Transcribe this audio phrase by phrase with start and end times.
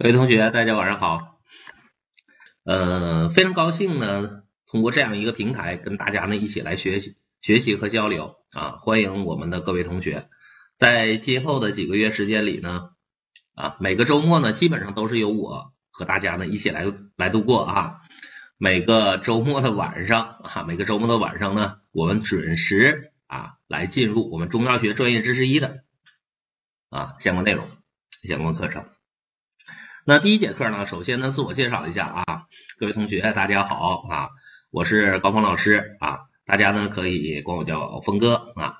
[0.00, 1.40] 各位同学，大家晚上好。
[2.62, 8.78] 呃，非常高兴呢，通过这样一个平台，跟大家呢一起来学习、学习和交流啊。
[8.80, 10.28] 欢迎我们的各位同学，
[10.76, 12.90] 在今后的几个月时间里呢，
[13.56, 16.84] 啊，每个周末呢，基本上都是由我和大家呢一起来
[17.16, 17.96] 来度过啊。
[18.56, 25.80] 每个周末的晚上啊，每个周末的晚上呢，我们准时啊来进入我们中药学专业知识一的
[26.88, 27.68] 啊相关内容、
[28.22, 28.84] 相关课程。
[30.08, 32.46] 那第一节课呢，首先呢，自我介绍一下啊，
[32.78, 34.30] 各位同学，大家好啊，
[34.70, 38.78] 我是高峰老师啊，大家呢可以管我叫峰哥啊，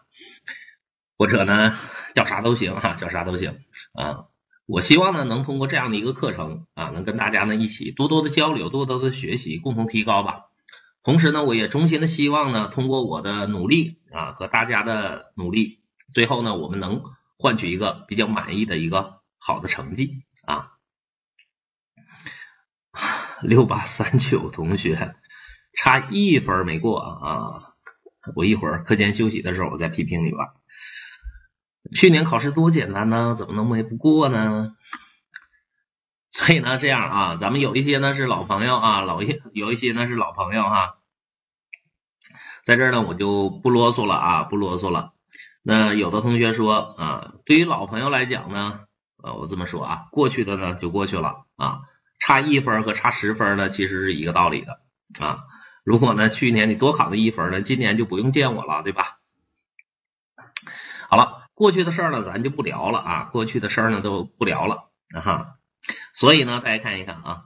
[1.18, 1.74] 或者呢
[2.14, 3.58] 叫啥都行哈，叫啥都行
[3.92, 4.24] 啊。
[4.64, 10.44] 我希望呢，能通过这样的一个课程啊，能跟大家呢一起多多的交流，多多的学习，共同提高吧。
[11.02, 15.80] 同时呢，我也衷心的希望呢，通过我的努力啊和大家的努力，
[16.14, 17.02] 最后呢，我们能
[17.36, 20.72] 换取一个比较满意的一个好的成绩啊。
[23.42, 25.14] 六八三九同学
[25.72, 27.74] 差一分没过啊！
[28.34, 30.54] 我一会儿课间休息的时候我再批评你吧。
[31.94, 34.74] 去年考试多简单呢，怎么能没不过呢？
[36.30, 40.98] 所以呢，这样啊，咱们有一些呢是老朋友啊，老一有一些呢是老朋友哈，
[42.64, 45.12] 在这儿呢我就不啰嗦了啊，不啰嗦了。
[45.62, 48.80] 那有的同学说啊，对于老朋友来讲呢，
[49.22, 51.80] 呃，我这么说啊，过去的呢就过去了啊。
[52.18, 54.80] 差一分和差十分呢，其实是一个道理的
[55.18, 55.44] 啊。
[55.84, 59.18] 如果呢，去年你多考了一分呢，今年就不用见我了，对吧？
[61.08, 63.22] 好了，过去的事儿呢，咱就不聊了啊。
[63.32, 65.54] 过去的事儿呢，都不聊了啊。
[66.12, 67.42] 所以呢，大家看一看啊，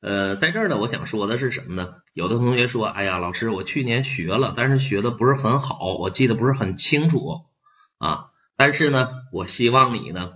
[0.00, 1.94] 呃，在这儿呢，我想说的是什么呢？
[2.12, 7.46] 有的同学说，哎呀，老师，我去年学了，但是学的不是很好，我记得不是很清楚
[7.98, 8.26] 啊。
[8.56, 10.30] 但是呢，我希望你呢。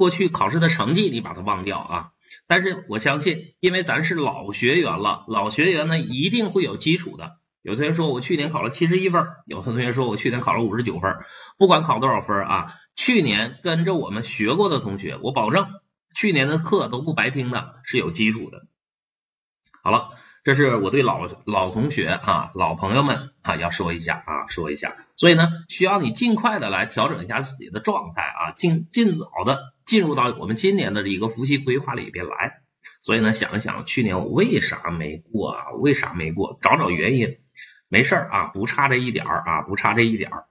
[0.00, 2.08] 过去考试的成绩你把它忘掉啊！
[2.46, 7.32] 但是我相信，因为咱是老学员了，老学员呢一定会有基础的。
[7.60, 11.18] 有同学说我去年考了七十一分，有的同学说我去年考了五十九分，
[11.58, 15.66] 不管考多少分啊，去年跟着我们学过的同学，我保证
[16.14, 18.62] 去年的课都不白听的，是有基础的。
[19.82, 20.12] 好了。
[20.42, 24.96] 这是我对老老同学啊、老朋友们啊要说一下啊，说一下。
[25.16, 32.62] 所以呢，需要你尽快的来调整一下自己的状态啊，尽尽早的进入到我们今年的这个复习规划里边来。
[33.02, 35.70] 所以呢，想一想去年我为啥没过啊？
[35.78, 36.58] 为啥没过？
[36.62, 37.36] 找找原因。
[37.90, 40.44] 没事儿啊，不差这一点儿啊，不差这一点儿。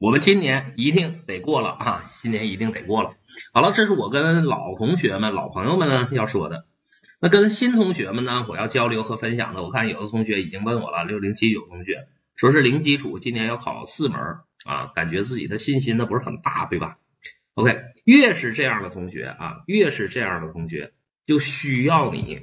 [0.00, 3.12] 我们今年一定得过了啊，今年一定得过了。
[3.52, 6.64] 好了，这是我跟老同学们、老朋友们呢要说的。
[7.22, 14.18] 那跟新同学们呢，我要交流和分享的，我看有的同学已经问我了，六零七九同学说是零基础，今年要考四门
[14.64, 16.96] 啊，感觉自己的信心呢不是很大，对吧
[17.52, 20.94] ？OK，越是这样的同学啊，越是这样的同学，
[21.26, 22.40] 就需要你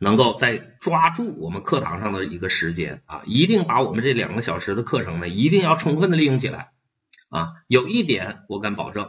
[0.00, 6.70] 能够在抓住我们课堂上的一个时间啊，一定把我们这两个小时的课程呢，一定要充分的利用起来
[7.30, 7.52] 啊。
[7.68, 9.08] 有一点我敢保证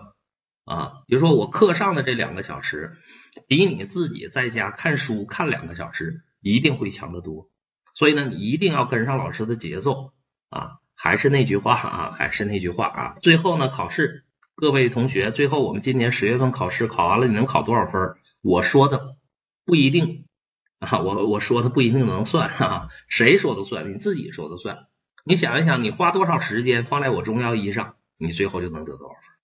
[0.66, 3.00] 啊，比如说我课上的这两个小时。
[3.48, 7.50] 比你自己在家看书看两个小时一定会强得多，
[7.94, 10.14] 所以呢，你一定要跟上老师的节奏
[10.50, 10.80] 啊！
[10.94, 13.16] 还是那句话啊，还是那句话啊！
[13.22, 14.24] 最后呢，考试，
[14.56, 18.16] 各位同学，最后我们今年十月份考试考完了，你能考多少分？
[18.42, 19.18] 我说的
[19.66, 20.26] 不一定
[20.80, 23.94] 啊，我我说的不一定能算啊，谁说的算？
[23.94, 24.88] 你自己说的算。
[25.26, 29.35] 你想一想，你花多少时间放在我中药医上，你最后就能得多少分？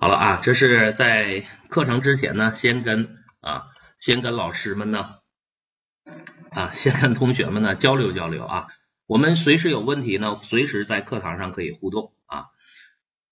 [0.00, 3.64] 好了啊，这是在课程之前呢，先跟啊，
[3.98, 5.16] 先跟老师们呢，
[6.52, 8.68] 啊，先跟同学们呢交流交流啊。
[9.08, 12.46] 我们随时有问题呢，随时在课堂上可以互动啊。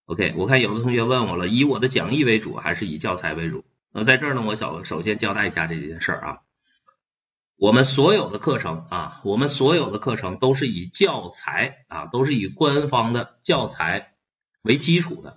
[0.06, 3.64] OK，我看有的同学问我了，以我的讲义为主还是以教材为主？
[3.92, 6.38] 那在这儿呢，我首首先交代一下这件事啊。
[7.56, 14.14] 我们所有的课程啊，我们所有的课程都是以教材啊，都是以官方的教材
[14.62, 15.36] 为基础的。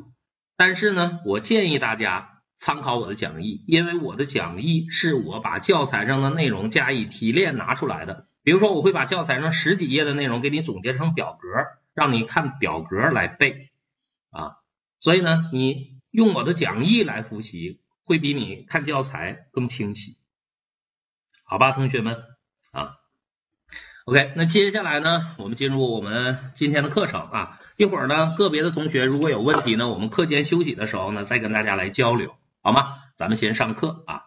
[0.60, 8.28] 但是呢，我建议大家参考我的讲义，因为我的讲义是我把教材上的内容加以提炼拿出来的。
[8.44, 11.48] 比如说，我会把教材上十几页的内容给你总结成表格，
[11.94, 13.70] 让你看表格来背
[14.32, 14.58] 啊。
[15.00, 20.18] 所以呢，你用我的讲义来复习，会比你看教材更清晰，
[21.46, 22.18] 好吧，同学们
[22.74, 22.98] 啊。
[24.04, 27.62] OK，那接下来呢，我们进入我们今天的课程啊。
[27.80, 32.98] 一会儿呢，个别的同学如果有问题呢，我们课间休息的时候呢，再跟大家来交流，好吗？
[33.16, 34.24] 咱们先上课啊。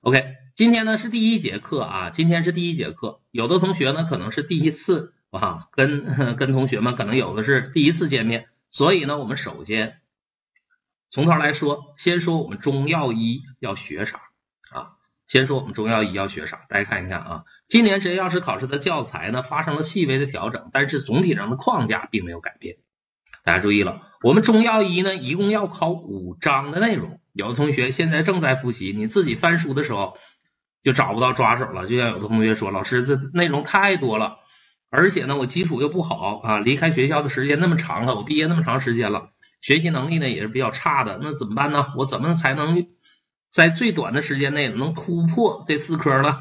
[0.00, 3.20] OK，今天呢是第一节课啊，今天是第一节课。
[3.30, 10.00] 有的同学呢可能是第一次啊，跟跟同学们可能有的是第一次见面，所以呢，我们首先
[11.12, 14.20] 从头来说，先说我们中药医要学啥？
[15.34, 16.60] 先说我们中药医要学啥？
[16.68, 22.76] 大家看一看啊，今年职业药师考试的教材呢发生了细微的调整，但是总体上的框架并没有改变。
[23.42, 27.18] 大家注意了，我们中药医呢一共要考五章的内容。
[27.32, 30.16] 有的同学现在正在复习，你自己翻书的时候
[30.84, 31.88] 就找不到抓手了。
[31.88, 34.36] 就像有的同学说，老师这内容太多了，
[34.88, 39.30] 而且呢我基础又不好啊，离开学校的时间那么长了，我毕业那么长时间了，
[39.60, 41.86] 学习能力呢也是比较差的，那怎么办呢？
[41.96, 42.86] 我怎么才能
[43.54, 46.40] 在最短的时间内能突破这四科呢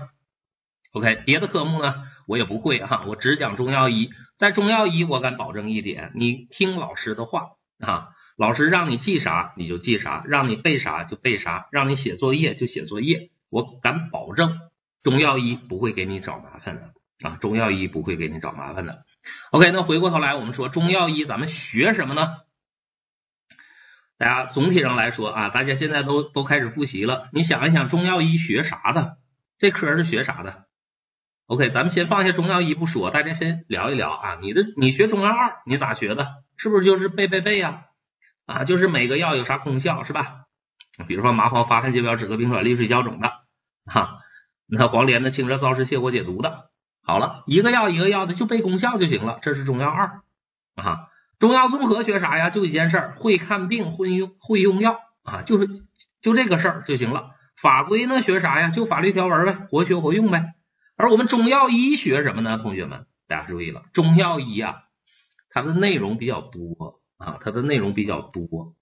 [0.93, 4.09] ？OK，别的科目呢我也不会哈，我只讲中药医。
[4.39, 8.09] 在中药医，我敢保证一点，你听老师的话啊。
[8.35, 13.29] 老师让你记啥你就记啥，让你背啥就背啥，让你写作业就写作业。
[13.51, 14.57] 我敢保证，
[15.03, 16.93] 中药医不会给你找麻烦的
[17.29, 17.37] 啊！
[17.37, 19.05] 中药医不会给你找麻烦的。
[19.51, 22.37] OK，那回过头来，我们说中药医咱们学什么呢？
[24.23, 27.27] 大家总体上来说啊，大家现在都都开始复习了。
[27.33, 29.17] 你想一想，中药医学啥的？
[29.57, 30.63] 这科是学啥的
[31.47, 34.37] ？OK，咱们先放下中药医不说，大家先聊一聊啊。
[34.41, 36.35] 你的你学中药二，你咋学的？
[36.55, 37.87] 是不是就是背背背呀？
[38.45, 40.45] 啊，就是每个药有啥功效是吧？
[41.05, 43.29] 比如说麻黄、发汗、解表、止咳、平喘、利水消肿的，
[43.85, 44.19] 哈，
[44.65, 46.69] 那黄连的清热燥湿、泻火解毒的。
[47.01, 50.21] 好了，一个药一个药的就背功效就行了，这是中药二
[50.75, 51.09] 啊。
[51.43, 52.49] 中药综合学啥呀？
[52.49, 55.67] 就一件事儿，会看病，会用会用药啊，就是
[56.21, 57.31] 就这个事儿就行了。
[57.57, 58.69] 法规呢学啥呀？
[58.69, 60.53] 就法律条文呗，活学活用呗。
[60.95, 62.57] 而我们中药医学什么呢？
[62.57, 64.83] 同学们，大家注意了，中药医啊，
[65.49, 67.01] 它的内容比较多。
[67.17, 68.73] 啊，它的内容比较多，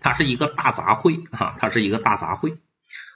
[0.00, 2.56] 它是一个大杂烩啊，它是一个大杂烩。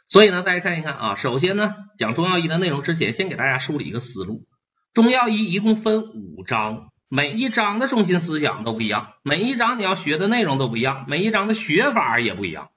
[0.04, 4.46] 所以呢，大家看一看啊，首先呢，讲中药医的内容之前，先给大家梳理一个思路。
[4.92, 12.70] 中药医一共分五章，每一章的中心思想都不一样，每一章你要学的内容都不一样，每一章的学法也不一样。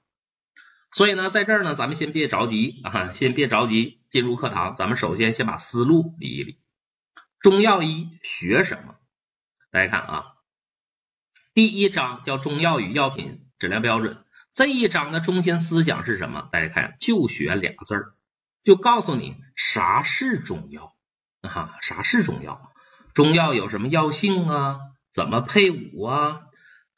[0.90, 6.60] 所以呢，在这儿呢，咱们先别着急啊，先别着急进入课堂，咱们首先先把思路理一理。
[7.40, 8.96] 中药医学什么？
[9.70, 10.24] 大家看啊。
[11.54, 14.22] 第一章叫中药与药品质量标准，
[14.52, 16.50] 这一章的中心思想是什么？
[16.52, 18.14] 大家看，就学俩字儿，
[18.64, 20.94] 就告诉你啥是中药
[21.40, 21.78] 啊？
[21.80, 22.70] 啥是中药？
[23.16, 24.78] 中药有什么药性啊？
[25.10, 26.42] 怎么配伍啊？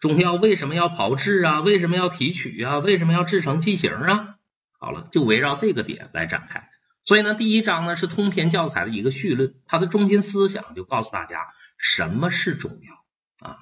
[0.00, 1.60] 中药为什么要炮制啊？
[1.60, 2.78] 为什么要提取啊？
[2.80, 4.34] 为什么要制成剂型啊？
[4.80, 6.68] 好了，就围绕这个点来展开。
[7.04, 11.38] 所以呢，第一章呢是通篇教材的一个绪论，它的中心思想就告诉大家
[11.78, 13.56] 什么是中药啊？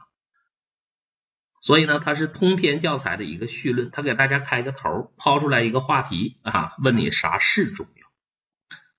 [1.61, 7.96] 所以呢，它是通篇教材的一个绪论，它给大家开个头，抛出来一个话题啊，问你啥是中药。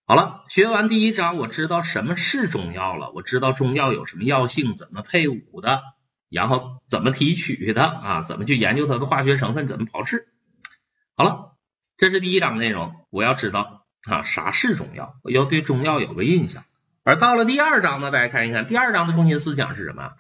[0.09, 5.81] 好了，学完第一章，我知道什么是中药了，我知道中药有什么药性，怎么配伍的，
[6.29, 10.29] 然后怎么提取的啊，怎么去研究它的化学成分，怎么炮制。
[11.17, 11.57] 好了，
[11.97, 16.63] 这是第一章内容，我要知道啊啥是中药，我要对中药有个印象。
[17.03, 20.13] 而到了第二章呢，大家看一看，第二章的中心思想是什么？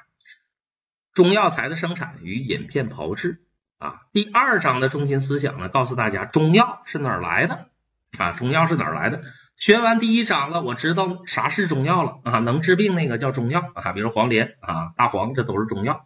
[1.13, 3.39] 中药材的生产与饮片炮制
[3.77, 7.69] 啊，第二章的中心思想呢，告诉大家中药是哪儿来的
[8.17, 8.33] 啊？
[8.33, 9.23] 中药是哪儿来的？
[9.57, 12.39] 学完第一章了，我知道啥是中药了啊？
[12.39, 16.05] 能治病那个叫中药啊，比如黄连啊、大黄，这都是中药。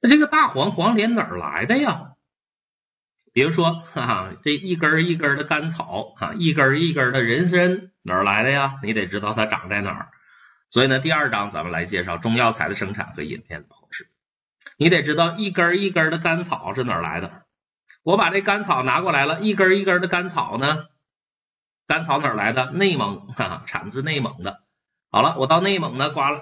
[0.00, 2.12] 那这个大黄、黄连哪儿来的呀？
[3.34, 8.78] 比如说哈哈，这一根一根的甘草啊，一根一根的人参哪儿来的呀？
[8.82, 10.08] 你得知道它长在哪儿。
[10.66, 14.08] 所以呢，第二章咱们来介绍中药材的生产和饮片的炮制。
[14.78, 17.42] 你得知道一根一根的甘草是哪儿来的？
[18.02, 20.86] 我把这甘草拿过来了，一根一根的甘草呢？
[21.90, 22.70] 甘草哪儿来的？
[22.70, 24.60] 内蒙，哈，产自内蒙的。
[25.10, 26.40] 好了，我到内蒙呢，刮了，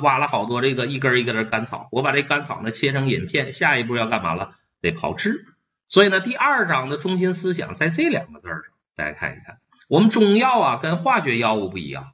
[0.00, 4.54] 挖了好多这个一根一根的甘草，我把这甘草呢切成饮片，下一步要干嘛了？
[4.80, 5.44] 得炮制。
[5.86, 8.62] 所以呢，第二章的中心思想在这两个字上，
[8.94, 9.58] 大家看一看。
[9.88, 12.12] 我们中药啊，跟化学药物不一样。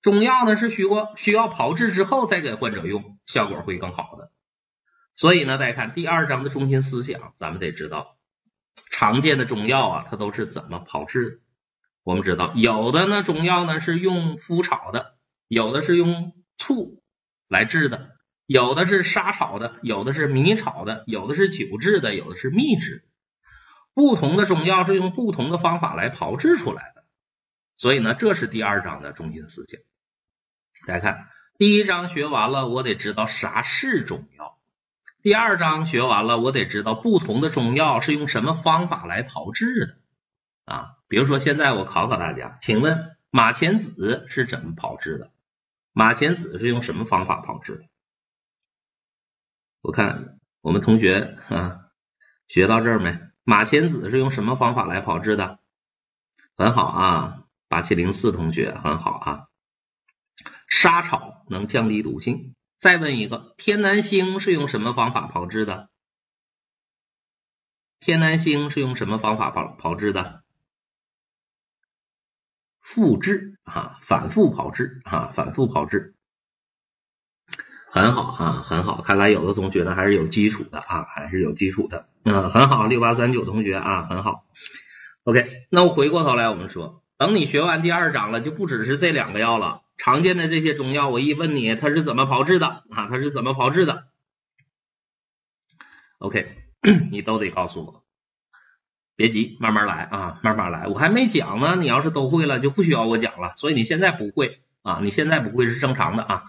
[0.00, 4.30] 中药呢是需过需要炮制之后再给患者用，效果会更好的。
[5.12, 8.16] 所以呢，大家看第二章的中心思想，咱们得知道
[8.90, 11.42] 常见的中药啊，它都是怎么炮制。
[12.04, 15.16] 我们知道有的呢中药呢是用麸炒的，
[15.48, 17.02] 有的是用醋
[17.48, 23.04] 来制的，有的是沙炒的，有的是米炒的，有的是酒制的，有的是蜜制。
[23.94, 27.04] 不同的中药是用不同的方法来炮制出来的。
[27.76, 29.80] 所以呢，这是第二章的中心思想。
[30.86, 34.58] 大家看，第一章学完了，我得知道啥是中药；
[35.22, 40.96] 第二章学完了，我得知道不同的中药是用什么方法来炮制的啊。
[41.06, 45.30] 比如说，现在我考考大家，请问马钱子是怎么炮制的？
[45.92, 47.84] 马钱子是用什么方法炮制的？
[49.80, 51.92] 我看我们同学啊，
[52.48, 53.20] 学到这儿没？
[53.44, 55.60] 马钱子是用什么方法来炮制的？
[56.56, 59.46] 很好啊，八七零四同学很好啊。
[60.68, 62.56] 沙草能降低毒性。
[62.82, 65.88] 再问一个，天南星是用什么方法炮制的？
[68.00, 70.42] 天南星是用什么方法炮炮制的？
[72.80, 76.16] 复制啊，反复炮制啊，反复炮制。
[77.88, 82.08] 很好啊，很好，看来有的同学呢还是有基础的啊，还是有基础的。
[82.24, 84.44] 嗯，很好，六八三九同学啊，很好。
[85.22, 89.82] OK，那我回过头来，我们说，等你学完第二章了，就不只是这两个药了。
[90.04, 93.06] 常见的这些中药，我一问你，它是怎么炮制的啊？
[93.08, 94.08] 它是怎么炮制的
[96.18, 96.56] ？OK，
[97.12, 98.02] 你都得告诉我。
[99.14, 100.88] 别急，慢慢来啊，慢慢来。
[100.88, 103.54] 我还没讲呢，你要是都会了，就不需要我讲了。
[103.56, 106.44] 所以你现在不会啊，你现在不会是正常的啊。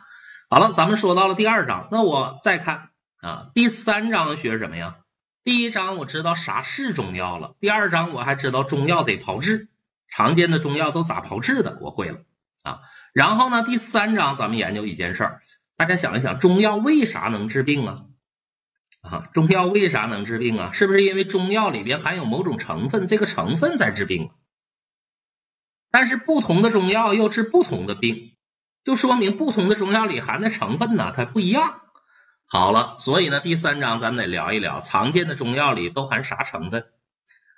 [0.50, 2.90] 好了，咱们说到了第二章，那我再看
[3.22, 4.96] 啊，第三章学什么呀？
[5.44, 9.68] 第一章我知道啥是中药了，第二章我还知道中药得炮制，
[10.08, 12.22] 常见的中药都咋炮制的，我会了
[12.64, 12.80] 啊。
[13.14, 15.42] 然后呢，第三章咱们研究一件事儿，
[15.78, 18.00] 大家想一想，中药为啥能治病啊？
[19.02, 20.72] 啊，中药为啥能治病啊？
[20.72, 24.32] 是不是因为中药里边含有某种成分，这个成分在治病？
[25.92, 28.32] 但是不同的中药又治不同的病。
[28.84, 31.82] 就说明不同的中药里含的成分呢，它不一样。
[32.48, 36.86] 好了，所以呢，第三章咱们得聊一聊常见的中药里都含啥成分？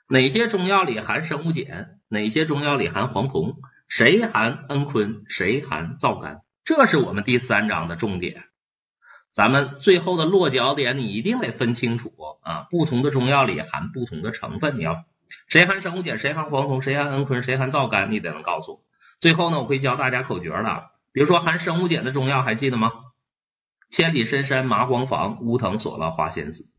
[0.09, 1.99] 哪些中药里含生物碱？
[2.09, 3.55] 哪些中药里含黄酮？
[3.87, 5.23] 谁含蒽醌？
[5.27, 6.41] 谁含皂苷？
[6.63, 8.45] 这是我们第三章的重点。
[9.33, 12.67] 咱们最后的落脚点，你一定得分清楚啊！
[12.69, 15.03] 不同的中药里含不同的成分，你要
[15.47, 16.17] 谁含生物碱？
[16.17, 16.81] 谁含黄酮？
[16.81, 17.41] 谁含蒽醌？
[17.41, 18.07] 谁含皂苷？
[18.07, 18.81] 你得能告诉我。
[19.19, 20.91] 最后呢，我会教大家口诀了。
[21.11, 22.91] 比如说含生物碱的中药还记得吗？
[23.89, 26.69] 千里深山麻黄房，乌藤索了花仙子。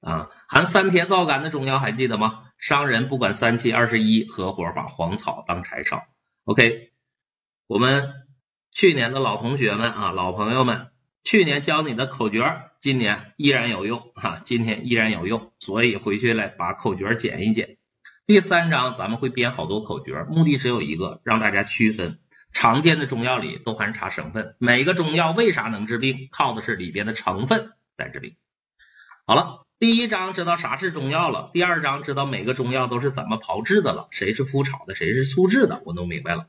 [0.00, 2.44] 啊，含三萜皂苷的中药还记得吗？
[2.62, 6.04] 商人不管三七二十一，合伙把黄草当柴烧。
[6.44, 6.92] OK，
[7.66, 8.12] 我们
[8.70, 10.92] 去年的老同学们啊，老朋友们，
[11.24, 12.44] 去年教你的口诀，
[12.78, 17.78] 今年依然有用哈，今天依然有用，所以回去来把口诀剪一剪。
[18.26, 22.20] 第三章咱们会编好多口诀，目的只有一个，让大家区分。
[22.52, 24.54] 常见的中药里都含啥成分？
[24.60, 26.28] 每个中药为啥能治病？
[26.30, 28.36] 靠的是里边的成分在治病。
[29.26, 36.46] 好了，第一章知道啥是中药了，第二章知道每个中药都是怎么炮制的了，谁是麸炒的，谁是粗制的，我弄明白了。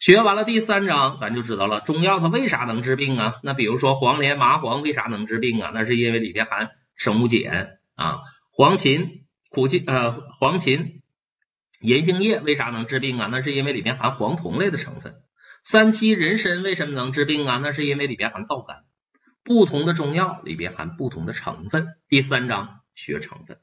[0.00, 3.36] 学完了第三章，咱就知道了中药它为啥能治病啊？
[3.44, 5.70] 那比如说黄连、麻黄为啥能治病啊？
[5.72, 8.18] 那是因为里边含生物碱啊。
[8.50, 11.02] 黄芩、苦杏呃黄芩、
[11.78, 13.28] 银杏叶为啥能治病啊？
[13.30, 15.14] 那是因为里边含黄酮类的成分。
[15.62, 17.60] 三七人参为什么能治病啊？
[17.62, 18.82] 那是因为里边含皂苷。
[19.44, 21.96] 不同的中药里边含不同的成分。
[22.08, 23.58] 第三章学成分。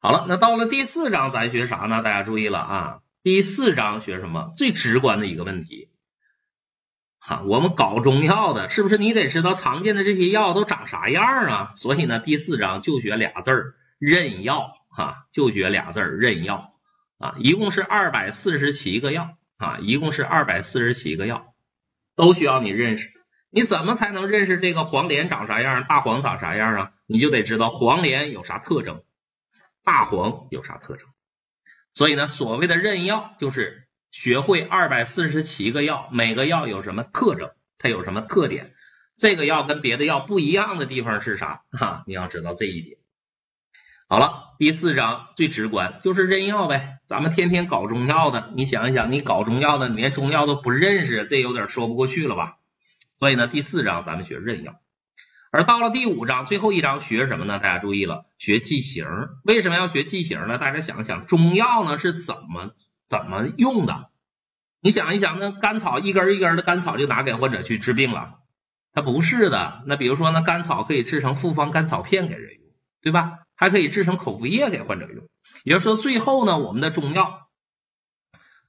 [0.00, 2.02] 好了，那到了第四章，咱学啥呢？
[2.02, 3.00] 大家注意了啊！
[3.22, 4.52] 第四章学什么？
[4.56, 5.88] 最直观的一个问题。
[7.18, 11.70] 哈，我们搞中药的，是不是你得知道常见的这些药都长啥样啊？
[11.72, 14.74] 所以呢，第四章就学俩字儿：认药。
[14.90, 16.74] 哈，就学俩字儿：认药。
[17.18, 19.36] 啊，一共是二百四十七个药。
[19.56, 21.54] 啊，一共是二百四十七个药，
[22.14, 23.10] 都需要你认识。
[23.54, 26.92] 你怎么才能认识这个黄连长啥样，大黄长啥样啊？
[27.06, 29.04] 你就得知道黄连有啥特征，
[29.84, 31.06] 大黄有啥特征。
[31.92, 38.74] 所以呢，所谓的认药，就是学会二百四十七个药，每个药有什么特征，它有什么特点，
[39.14, 41.62] 这个药跟别的药不一样的地方是啥？
[41.70, 42.96] 哈，你要知道这一点。
[44.08, 46.98] 好了，第四章最直观就是认药呗。
[47.06, 52.56] 咱们天天搞中药的，你想一想，你搞中药的，你连中药都不认识，这有点说不过去了吧？
[53.18, 54.74] 所以呢，第四章咱们学认药，
[55.50, 57.58] 而到了第五章最后一章学什么呢？
[57.58, 59.06] 大家注意了，学剂型。
[59.44, 60.58] 为什么要学剂型呢？
[60.58, 62.74] 大家想一想，中药呢是怎么
[63.08, 64.10] 怎么用的？
[64.82, 68.40] 你想一想，那甘草一根一根的甘草就拿给患者去治病了？
[68.92, 69.82] 它不是的。
[69.86, 72.62] 那比如说，呢甘草可以制成复方甘草片给人用，
[73.02, 73.38] 对吧？
[73.56, 75.28] 还可以制成口服液给患者用，
[75.62, 77.43] 也就是说，最后呢，我们的中药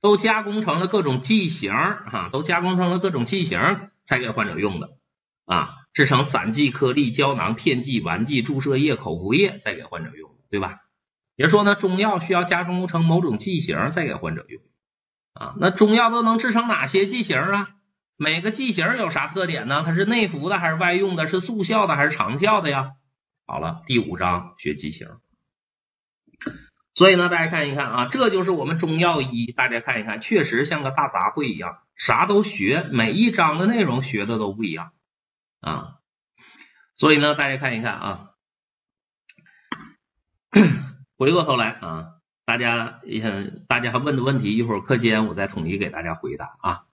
[0.01, 4.91] 都加工成了各种剂型，哈，都加工成了各种剂型才给患者用的，
[5.45, 10.79] 啊，制成散剂、颗粒、胶囊、片剂、丸剂、注射液、口服液再给患者用，对吧？
[11.35, 14.61] 也说呢，中药需要加工成某种剂型再给患者用，
[15.33, 17.69] 啊，那中药都能制成哪些剂型啊？
[18.17, 19.83] 每个剂型有啥特点呢？
[19.85, 21.27] 它是内服的还是外用的？
[21.27, 22.91] 是速效的还是长效的呀？
[23.45, 25.09] 好了，第五章学剂型，
[26.95, 34.93] 所以呢，大家看一看啊，这就是我们中药一，大家看一看，确实像个大杂烩一样，啥都学，每一章的内容学的都不一样
[35.59, 35.95] 啊。
[36.95, 38.29] 所以呢，大家看一看啊，
[41.17, 42.05] 回过头来啊，
[42.45, 46.83] 大家也大家问的问题，一会儿课间我再统一给大家回答啊。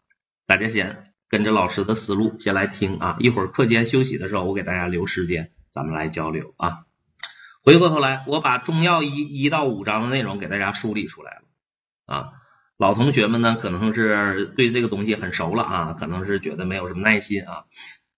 [0.47, 6.87] 大家先跟着老师的思路先来听啊，一会儿课间休息的时候，我给大家留时间，咱们来交流啊。
[7.64, 11.42] 回过头来，我把中药一一到五章的内容给大家梳理出来了
[12.07, 12.33] 啊。
[12.76, 17.64] 老同学们呢，可能是对这个东西很熟了啊，可能是觉得没有什么耐心啊。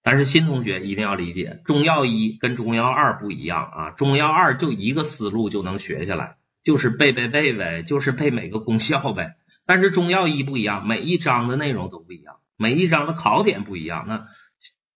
[0.02, 3.90] 但是新同学一定要理解，中药一跟中药二不一样啊。
[3.90, 9.36] 中药二就一个思路就能学下来，就是背背背呗，就是背每个功效呗。
[9.66, 14.26] 但是中药一不一样，每一章的内容都不一样，每一章的考点不一样，那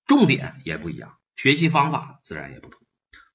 [0.06, 2.80] 重点也不一样，学习方法自然也不同。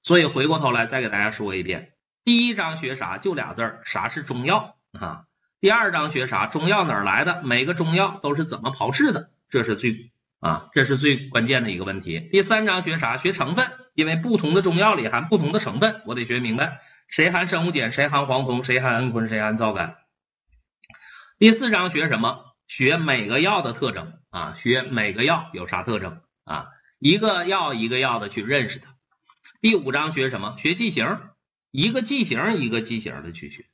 [0.04, 1.94] 所以回过头来再给大家说一遍，
[2.24, 3.16] 第一章学啥？
[3.16, 5.24] 就俩字儿，啥是中药啊？
[5.60, 6.46] 第二章学啥？
[6.46, 7.42] 中药哪儿来的？
[7.42, 9.30] 每个中药都是怎么炮制的？
[9.48, 12.28] 这是最啊，这是最关键的一个问题。
[12.30, 13.16] 第三章学啥？
[13.16, 19.96] 学成分，因为不同的中药里含不同的成分，我得学明白谁含生物碱，谁含黄酮，谁含氨醌，谁含皂苷。
[21.38, 22.44] 第四章学什么？
[22.68, 26.66] 学每个药的特征啊，学每个药有啥特征啊？
[26.98, 28.93] 一个药一个药的去认识它。
[29.64, 30.58] 第五章学什么？
[30.58, 31.20] 学剂型，
[31.70, 33.64] 一个剂型一个剂型的去学。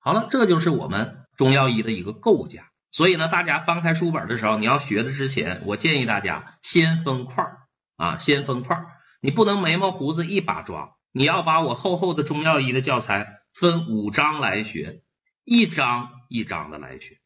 [0.00, 2.72] 好了，这就是我们中药医的一个构架。
[2.90, 7.58] 所以呢，大家翻开书本的时候，你要学的之前，我建议大家先分块儿
[7.94, 8.88] 啊，先分块儿。
[9.20, 15.04] 你不能眉毛胡子一把抓，你要把我厚厚的中药医的教材分五章来学，
[15.44, 17.20] 一章一章的来学。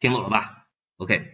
[0.00, 0.64] 听懂了吧
[0.96, 1.26] ？OK，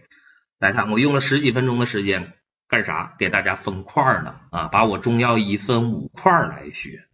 [0.59, 2.37] 来看我用了十几分钟的时间
[2.75, 3.15] 干啥？
[3.17, 7.05] 给大家分块儿呢啊，把我中药一分五块来学。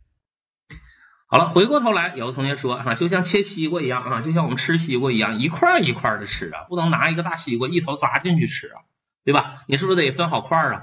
[1.27, 8.81] 好了，回过头来，有的同学说啊，就像切西瓜一样啊，就像我们吃西瓜一样，一块一块的吃啊，不能拿一个大西瓜一头扎进去吃啊，
[9.23, 9.61] 对吧？
[9.67, 10.81] 你是不是得分好块啊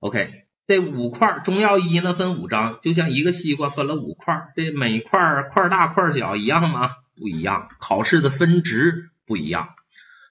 [0.00, 6.96] ？OK，这五块中药一呢分五章，就像一个西瓜分了五块，这每块块大块小一样吗？
[7.16, 9.68] 不一样，考试的分值不一样。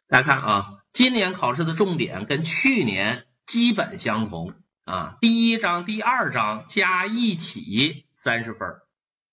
[0.10, 4.54] 大家看啊，今年考试的重点跟去年基本相同
[4.84, 8.70] 啊，第一章、第二章加一起三十分。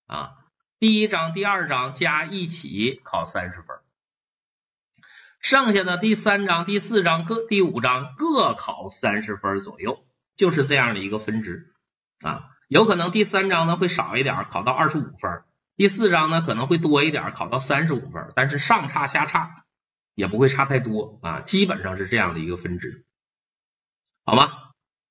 [0.07, 0.33] 啊，
[0.79, 3.79] 第一章、第二章加一起考三十分，
[5.41, 10.05] 剩下的第三章、第四章各第五章各考三十分左右，
[10.37, 11.73] 就是这样的一个分值
[12.21, 12.51] 啊。
[12.69, 15.45] 有可能第三章呢会少一点，考到二十五分；
[15.77, 18.31] 第四章呢可能会多一点，考到三十五分。
[18.35, 19.65] 但是上差下差
[20.15, 23.07] 也不会差太多啊，基本上是这样的一个分值，
[24.25, 24.53] 好吗？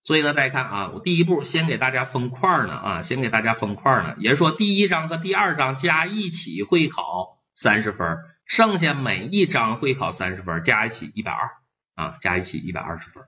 [0.04, 11.52] 所以呢，大家看啊，我第一步先给大家分块呢啊，先给大家分块呢，也就是说第一章和第二章加一起会考三十分，剩下每一章会考三十分，加一起一百二
[11.94, 13.24] 啊，加一起一百二十分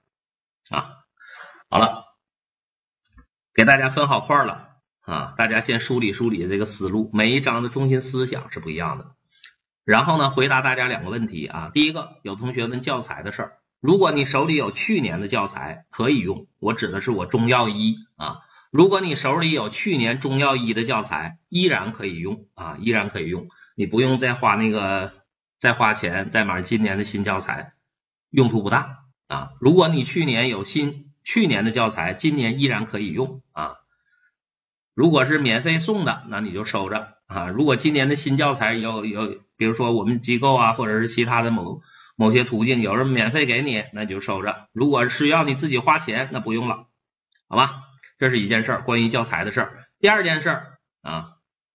[0.70, 0.90] 啊。
[1.70, 2.06] 好了，
[3.54, 4.70] 给大家分好块了
[5.02, 9.12] 啊，大家先梳理梳理这个思路，每一章的中心思想是不一样的。
[9.86, 13.58] 然后呢，回答大家两个问题啊，第一个有同学问教材的事儿。
[13.84, 16.48] 如果你手里有去年的教材，可以用。
[16.60, 18.38] 我指的是我中药一啊。
[18.72, 23.50] 如果你手里有去年中药一的教材，依然可以用啊，依然可以用。
[23.76, 25.12] 你不用再花那个
[25.60, 27.74] 再花钱再买今年的新教材，
[28.30, 29.50] 用处不大啊。
[29.60, 33.74] 如果你去年有新去年的教材，今年依然可以用啊。
[34.96, 37.50] 如果是免费送的，那你就收着啊。
[37.50, 41.82] 如果今年的新教材有有，比如说我们机构啊，或者是其他的某。
[42.16, 46.88] 某些途径有人免费给你，那你就收着；如果是要你自己花钱，那不用了，
[47.50, 47.84] 好吧？
[48.20, 49.86] 这是一件事儿，关于教材的事儿。
[50.00, 51.32] 第二件事儿啊，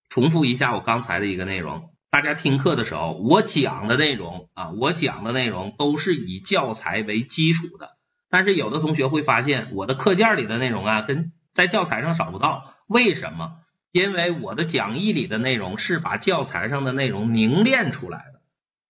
[0.08, 7.90] 重复一下我刚才的一个内容，大家听课的时候，我讲的内容啊，我讲的内容都是以教材为基础的。
[8.30, 12.74] 但是有的同学会发现，我的课件里的内容啊，跟在教材上找不到。
[12.86, 13.56] 为什么？
[13.90, 18.37] 因为我的讲义里的内容是把教材上的内容凝练出来的。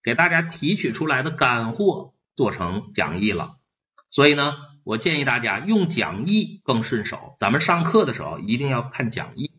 [0.09, 3.57] 给大家提取出来的干货做成讲义了，
[4.09, 7.37] 所以呢，我建议大家用讲义更顺手。
[7.39, 9.53] 咱们上课的时候一定要看讲义，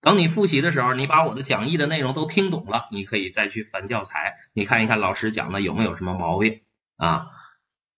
[0.00, 6.62] 等你复习的时候，你把我的讲义的内容都听懂了，你可以再去翻教材，你看一看老师讲的有没有什么毛病
[6.96, 7.28] 啊，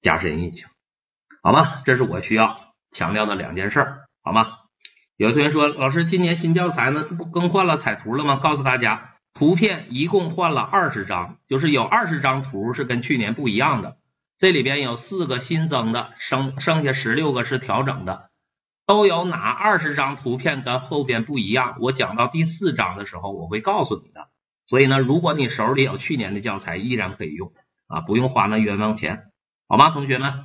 [0.02, 0.68] 加深印象，
[1.42, 1.80] 好吗？
[1.86, 3.82] 这是我需要强调的两件事，
[4.22, 4.48] 好吗？
[5.16, 8.40] 有同学说，老师今年新教材呢，不更换了彩图了吗？
[8.42, 9.13] 告诉大家。
[9.34, 13.98] 图片一共换了二十张，就是有二十张图是跟去年不一样的。
[14.36, 18.30] 这里边有四个新增的，剩剩下十六个是调整的。
[18.86, 21.76] 都有哪二十张图片跟后边不一样？
[21.80, 24.28] 我讲到第四章的时候，我会告诉你的。
[24.66, 27.52] 所以呢，如果你手里有去年的教材，依然可以用
[27.86, 29.30] 啊，不用花那冤枉钱，
[29.68, 30.44] 好吗，同学们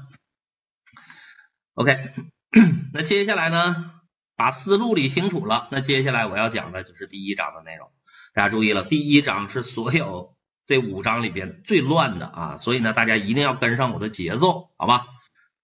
[1.76, 2.12] ？OK，
[2.94, 3.92] 那接下来呢？
[4.36, 7.92] 把思路理清楚了，那接下来我要讲的就是第一章的内容。
[8.34, 10.36] 大家注意了，第一章是所有
[10.68, 15.06] 这五章里边最乱的啊，所以呢，大家一定要跟上我的节奏，好吧？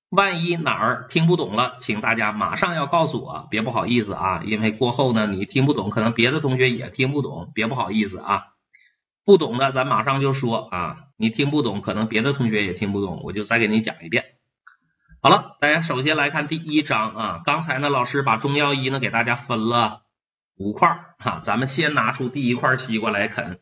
[0.10, 8.44] 万一哪儿听不懂了，请大家马上要告诉我，别不好意思啊，因为过后呢你听不懂，可能别的同学也听不懂，别不好意思啊。
[9.26, 14.26] 不懂的咱马上就说啊，你听不懂，可能别的同学也听不懂，我就再给你讲一遍。
[15.22, 20.04] 好了，大家首先来看第一章啊，刚才呢老师把中药一呢给大家分了
[20.58, 23.60] 五块哈，咱们先拿出第一块西瓜来啃。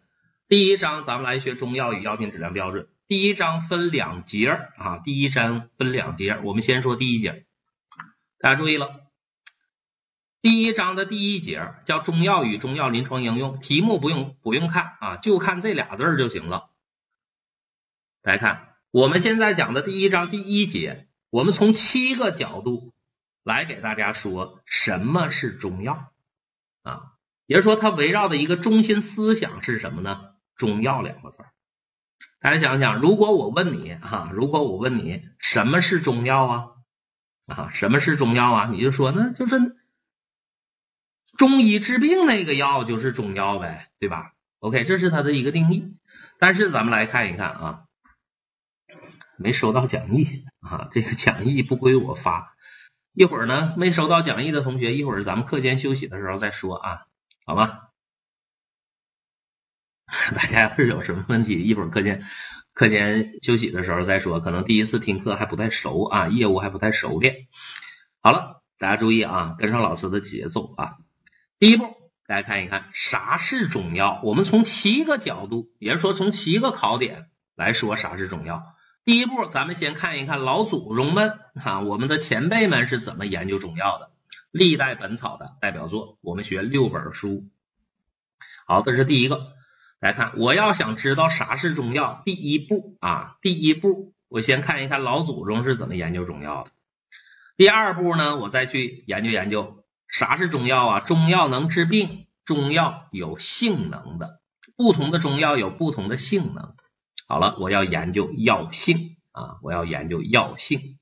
[0.48, 2.88] 第一章咱们来学中药与药品质量标准。
[3.08, 7.46] 第一章分两节啊，第一章分两节，我们先说第一节。
[8.38, 9.02] 大家注意了，
[10.40, 16.70] 第一章的第一节叫中药与中药临床应用，题目不用不用看啊，就看这俩字就行了。
[18.22, 22.94] 来看我们现在讲的第一章第一节，我们从七个角度
[23.44, 26.13] 来给大家说什么是中药
[26.84, 27.14] 啊，
[27.48, 30.36] 也就是说它围绕的一个中心思想是什么呢？
[30.56, 31.44] 中药两个字。
[32.40, 36.70] 大家想想，如果我问你啊，如果我问你什么是中药啊
[37.48, 38.68] 啊，什么是中药啊？
[38.70, 39.78] 你就说那就是
[41.38, 45.98] 中医治病那个药就是中药呗，对吧？OK，这是它的一个定义。
[46.38, 47.86] 但是咱们来看一看啊，
[49.38, 52.53] 没收到讲义啊，这个讲义不归我发。
[53.14, 57.02] 一会儿呢，没收到讲义的同学，一会儿咱们课间休息的时候再说啊，
[57.46, 57.80] 好吗？
[60.36, 62.24] 大家要是有什么问题，一会儿课间
[62.74, 64.40] 课间休息的时候再说。
[64.40, 67.48] 可能第一次听课还不太熟啊，业务还不太熟练。
[68.22, 70.98] 好了，大家注意啊，跟上老师的节奏啊。
[71.60, 71.96] 第一步，
[72.26, 74.22] 大家看一看啥是中药。
[74.24, 78.64] 我们从七个角度，也就是说从七个考点来说啥是中药。
[79.06, 84.12] 第一步，咱们先看一看老祖宗们啊，我们的前辈们是怎么研究中药的。
[84.50, 87.44] 历代本草的代表作，我们学六本书。
[88.66, 89.52] 好，这是第一个。
[90.00, 96.72] 来看，我要想知道啥是中药，第一步啊，第一步我先看一看老祖宗是怎么研究中药的。
[97.58, 101.00] 第二步呢，我再去研究研究啥是中药啊？
[101.02, 104.40] 中药能治病，中药有性能的，
[104.78, 106.76] 不同的中药有不同的性能。
[107.34, 111.00] 好了，我要研究药性啊，我要研究药性。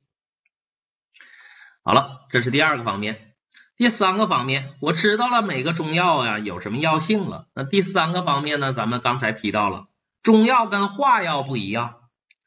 [1.84, 3.34] 好了，这是第二个方面。
[3.76, 7.50] 第三个方面，我知道了每个中药呀有什么药性了。
[7.54, 8.72] 那第三个方面呢？
[8.72, 9.88] 咱们刚才提到了，
[10.24, 11.96] 中药跟化药不一样。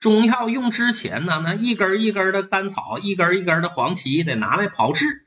[0.01, 5.27] 中药用之前呢，那一根一根的甘草，一根一根的黄芪得拿来炮制，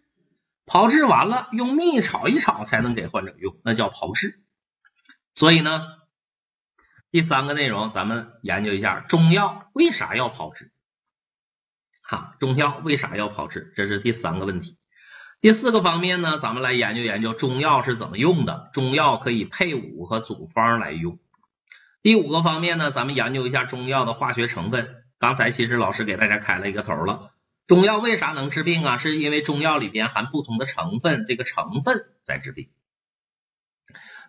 [0.66, 4.40] 炮制完了用蜜炒一炒才能给患者用，那叫炮制。
[5.36, 5.86] 所以呢，
[7.12, 10.72] 第三个内容咱们研究一下中药为啥要炮制？
[12.04, 13.74] 哈，中药为啥要炮制？
[13.76, 14.78] 这是第三个问题。
[15.40, 18.70] 第四个方面呢，咱们来研究研究中药是怎么用的。
[18.74, 21.20] 中药可以配伍和组方来用。
[22.02, 25.04] 第五个方面呢，咱们研究一下中药的化学成分。
[25.20, 27.32] 刚才其实老师给大家开了一个头了。
[27.68, 28.98] 中药为啥能治病啊？
[28.98, 32.70] 是因为中药里边含不同的成分，这个成分在治病。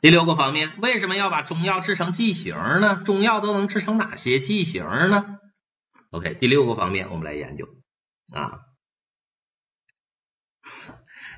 [0.01, 3.03] 第六个方面，为什么要把中药制成剂型呢？
[3.05, 5.39] 中药都能制成哪些剂型呢
[6.11, 7.69] ？OK，第六个方面我们来研究
[8.33, 8.61] 啊。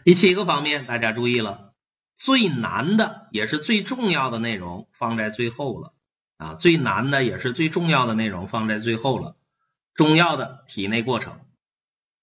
[0.05, 1.75] 第七个方面，大家注意了，
[2.17, 5.95] 最难的也是最重要的内容放在最后了
[6.37, 6.55] 啊！
[6.55, 9.37] 最难的也是最重要的内容放在最后了。
[9.95, 11.41] 中药的体内过程，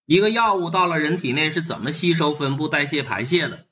[0.05, 3.67] 一个药物到了人体内是怎么吸收、分布、代谢、排泄的？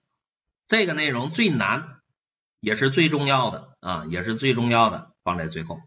[0.67, 1.94] 这个内容最难，
[2.65, 5.80] 也是最重要的啊，也是最重要的放在最后。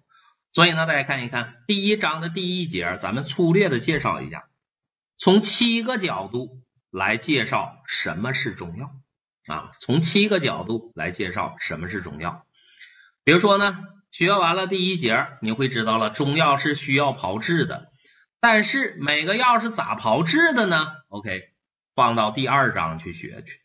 [0.53, 4.45] 所以呢，大家看一看第一章的第一节，咱们粗略的介绍一下，
[5.19, 6.63] 从七个角度。
[6.91, 8.91] 来介绍什么是中药
[9.47, 9.73] 啊？
[9.79, 12.47] 从七个角度来介绍什么是中药。
[13.25, 17.93] 比如说呢，学完了第一节，你会知道了中药是需要炮制的，
[18.41, 21.51] 但是每个药是咋炮制的呢？OK，
[21.95, 23.61] 放到第二章去学去。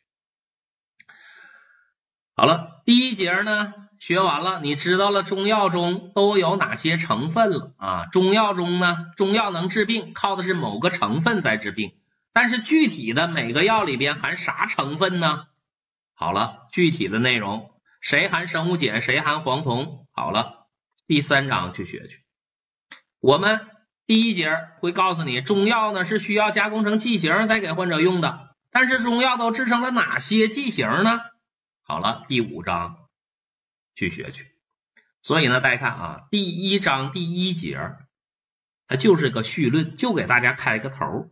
[2.36, 8.06] 好了，第一节呢学完了，你知道了中药中都有哪些成分了啊？
[8.08, 11.94] 中药中呢，中药能治病，靠的是某个成分在治病。
[12.34, 15.44] 但是具体的每个药里边含啥成分呢？
[16.16, 17.70] 好了，具体的内容，
[18.02, 20.08] 谁含生物碱，谁含黄酮？
[20.12, 20.66] 好了，
[21.06, 22.24] 第三章去学去。
[23.22, 23.62] 我们
[24.08, 28.50] 第一节会告诉你，中药呢是需要加工成剂型再给患者用的。
[28.72, 31.22] 但是中药都制成了哪些剂型呢？
[31.86, 33.10] 好了，第五章
[33.94, 34.48] 去学去。
[35.22, 37.78] 所以呢，大家看啊，第一章第一节，
[38.88, 41.32] 它就是个绪论，就给大家开个头。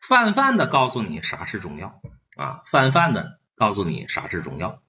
[0.00, 2.00] 泛泛的告诉你啥是中药
[2.36, 4.80] 啊，泛泛的告诉你啥是中药，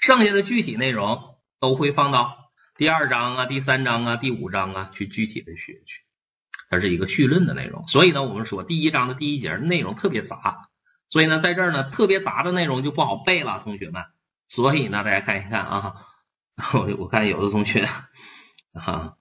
[0.00, 6.02] 剩下的具体内容都会放到第二章啊、第三章啊、第五章啊去具体的学去。
[6.70, 10.67] 它是一个绪论的内容，所以呢，我们说第一章的第一节内容特别杂，
[11.10, 14.04] 所以呢，在这儿呢，特别杂的内容就不好背了，同学们。
[14.48, 15.94] 所以呢，大家看一看啊，
[16.74, 17.88] 我我看有的同学
[18.72, 19.14] 啊，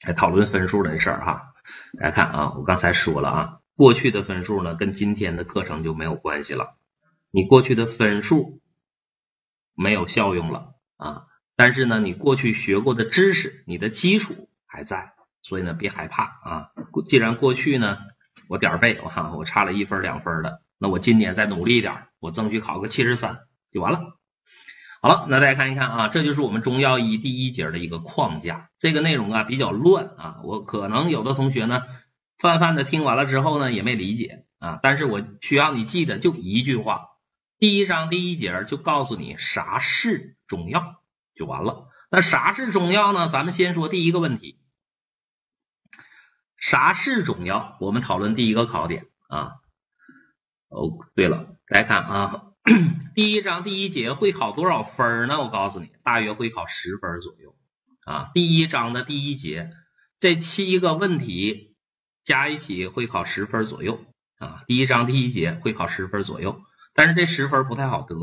[0.00, 1.54] 在讨论分数的事儿哈，
[1.98, 6.76] 大家看啊，我刚才说了啊，过去的分数呢跟今天的课程就没有关系了，
[7.30, 8.60] 你过去的分数
[9.74, 15.14] 没有效用了啊，但是呢，你过去学过的知识，你的基础还在。
[15.44, 16.70] 所以呢，别害怕啊！
[17.08, 17.98] 既然过去呢，
[18.48, 23.38] 我点儿背哈，我差了一分两分的，那我今年再努力一点，我争取考个七十三
[23.70, 24.00] 就完了。
[25.00, 28.68] 好了，那大家看一看啊，这就是我们中药一第一节的一个框架。
[28.80, 31.84] 这个内容啊比较乱啊，我可能有的同学呢，
[32.36, 37.10] 泛泛的听完了之后呢也没理解啊，但是我需要你记得就一句话：
[37.60, 40.96] 第一章第一节就告诉你啥是中药
[41.36, 41.86] 就完了。
[42.10, 43.28] 那啥是中药呢？
[43.28, 44.58] 咱们先说第一个问题。
[46.56, 47.76] 啥是中药？
[47.78, 49.61] 我们讨论第一个考点啊。
[50.72, 52.44] 哦，对了，来看啊，
[53.14, 55.38] 第一章第一节会考多少分呢？
[55.38, 57.54] 我告诉你，大约会考十分左右
[58.06, 58.30] 啊。
[58.32, 59.70] 第一章的第一节
[60.18, 61.76] 这七个问题
[62.24, 64.02] 加一起会考十分左右
[64.38, 64.64] 啊。
[64.66, 66.62] 第一章第一节会考十分左右，
[66.94, 68.16] 但是这十分不太好得，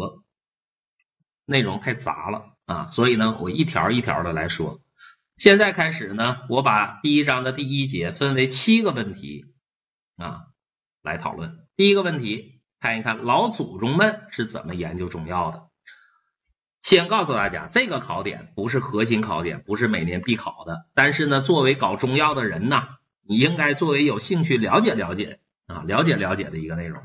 [1.46, 2.88] 内容太杂了啊。
[2.88, 4.82] 所以呢，我一条一条的来说。
[5.38, 9.46] 现在开始呢，我把第一章的第一节分为七个问题
[10.18, 10.48] 啊
[11.04, 11.69] 来讨论。
[11.80, 15.70] 第一个问题，看一看老祖宗们是怎么研究中药的。
[16.82, 20.90] 先告诉大家，这个考点不是核心考点，不是每年必考的。
[20.94, 22.84] 但是呢，作为搞中药的人呢，
[23.26, 27.02] 你应该作为有兴趣了解了解啊，了解了解的一个内容。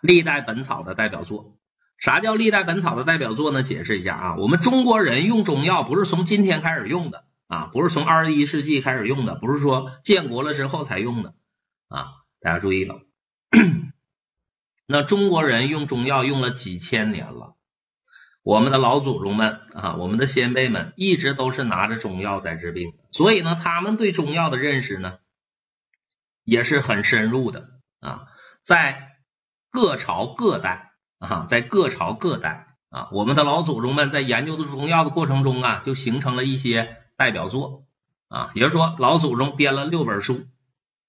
[0.00, 1.56] 历代本草的代表作。
[1.98, 3.62] 啥叫历代本草的代表作呢？
[3.62, 11.34] 解释一下啊，我们中国人用中药不是从今天开始用的啊，不是从二十一世纪开始用的，不是说建国了之后才用的
[11.88, 12.06] 啊。
[12.40, 13.00] 大家注意了，
[14.90, 17.54] 那中国人用中药用了几千年了，
[18.42, 25.18] 我们的老祖宗们啊，我们的先辈们一直都是拿着中药在治病，所以呢，他们对中药的认识呢
[26.44, 27.68] 也是很深入的
[28.00, 28.26] 啊，
[28.64, 29.16] 在
[29.70, 30.88] 各朝各代。
[31.22, 37.84] 啊，在各朝各代啊，我们的老祖宗们在研究的中药的过程中啊，就形成了一些代表作
[38.28, 40.46] 啊，也就是说，老祖宗编了六本书，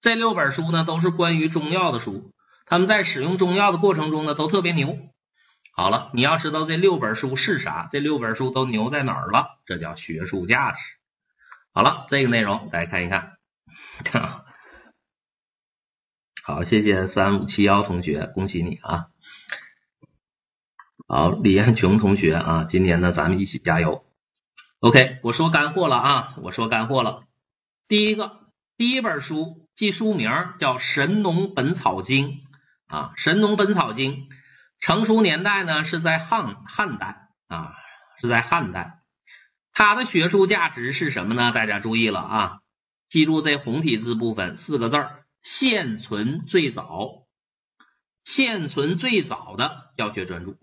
[0.02, 2.34] 这六本书呢都是关于中药的书，
[2.66, 4.98] 他们在使用中药的过程中呢都特别牛。
[5.74, 10.78] 好了，你要知道这六本书是啥，这六本书都牛在哪儿了，这叫学术价值。
[11.74, 13.38] 好了，这个内容大家看一看。
[16.44, 19.08] 好，谢谢三五七幺同学，恭喜你啊！
[21.08, 24.04] 好，李彦琼同学啊，今年呢咱们一起加油。
[24.80, 27.24] OK，我说干货了啊，我说干货了。
[27.88, 28.40] 第一个，
[28.76, 32.28] 第一本书记书名叫《神农本草经》
[32.92, 34.12] 啊，《神农本草经》
[34.82, 37.74] 成书年代呢是在汉汉代啊，
[38.20, 39.00] 是在汉代。
[39.72, 41.54] 它的学术价值是什么呢？
[41.54, 42.60] 大家注意了啊，
[43.10, 47.24] 记住这红体字部分四个字儿：现存最早，
[48.20, 50.58] 现存最早的药学专著。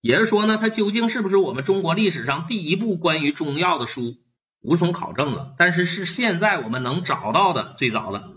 [0.00, 4.16] 也就是说呢，它究竟是不是我们中国历史上第一部关于中药的书，
[4.62, 5.54] 无从考证了。
[5.58, 8.33] 但是是现在我们能找到的最早的